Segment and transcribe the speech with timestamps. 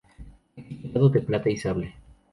[0.55, 1.93] Etiquetado de plata y sable.